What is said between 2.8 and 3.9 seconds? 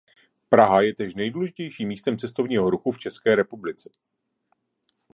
v České republice.